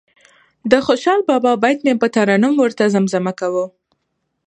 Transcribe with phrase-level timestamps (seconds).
[0.71, 3.65] د خوشال بابا بیت به مې په ترنم ورته زمزمه کاوه.